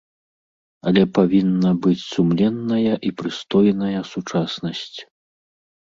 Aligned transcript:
Але 0.91 1.01
павінна 1.17 1.73
быць 1.85 2.01
сумленная 2.13 2.93
і 3.11 3.15
прыстойная 3.23 4.01
сучаснасць. 4.13 4.99